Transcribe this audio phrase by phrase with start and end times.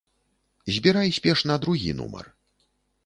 [0.77, 2.25] Збірай спешна другі нумар.